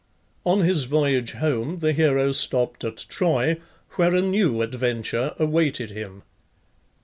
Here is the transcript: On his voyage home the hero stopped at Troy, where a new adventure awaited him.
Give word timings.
On 0.47 0.61
his 0.61 0.85
voyage 0.85 1.33
home 1.33 1.77
the 1.77 1.93
hero 1.93 2.31
stopped 2.31 2.83
at 2.83 3.05
Troy, 3.07 3.61
where 3.97 4.15
a 4.15 4.21
new 4.23 4.63
adventure 4.63 5.35
awaited 5.37 5.91
him. 5.91 6.23